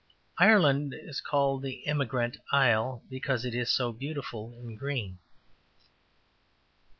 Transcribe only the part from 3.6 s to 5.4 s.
so beautiful and green.''